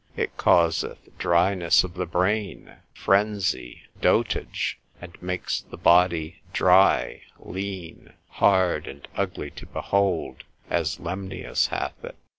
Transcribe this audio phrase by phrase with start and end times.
[0.17, 8.87] It causeth dryness of the brain, frenzy, dotage, and makes the body dry, lean, hard,
[8.87, 12.15] and ugly to behold, as Lemnius hath it.